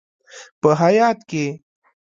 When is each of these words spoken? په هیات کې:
په 0.61 0.69
هیات 0.81 1.19
کې: 1.29 1.45